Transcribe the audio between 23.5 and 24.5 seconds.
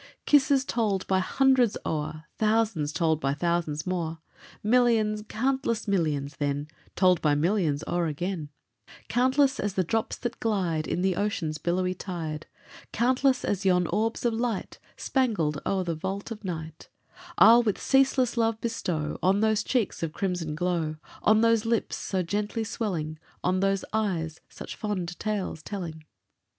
those eyes